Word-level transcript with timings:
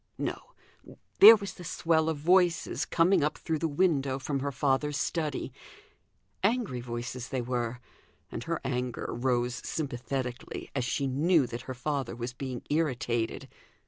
No! 0.17 0.55
there 1.19 1.35
was 1.35 1.53
the 1.53 1.63
swell 1.63 2.09
of 2.09 2.17
voices 2.17 2.85
coming 2.85 3.23
up 3.23 3.37
through 3.37 3.59
the 3.59 3.67
window 3.67 4.17
from 4.17 4.39
her 4.39 4.51
father's 4.51 4.97
study: 4.97 5.53
angry 6.43 6.81
voices 6.81 7.29
they 7.29 7.39
were; 7.39 7.79
and 8.31 8.45
her 8.45 8.59
anger 8.65 9.05
rose 9.11 9.53
sympathetically, 9.63 10.71
as 10.73 10.85
she 10.85 11.05
knew 11.05 11.45
that 11.45 11.61
her 11.69 11.75
father 11.75 12.15
was 12.15 12.33
being 12.33 12.63
irritated. 12.71 13.47